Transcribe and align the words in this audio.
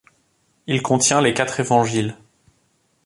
Il 0.65 0.81
contient 0.81 1.21
les 1.21 1.35
quatre 1.35 1.59
Évangiles. 1.59 2.17